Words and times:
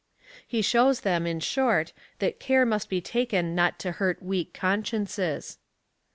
He 0.47 0.63
shows 0.63 1.01
then, 1.01 1.27
in 1.27 1.41
short, 1.41 1.93
that 2.17 2.39
care 2.39 2.65
must 2.65 2.89
be 2.89 3.01
taken 3.01 3.53
not 3.53 3.77
to 3.81 3.91
hurt 3.91 4.23
weak 4.23 4.51
consciences. 4.51 5.59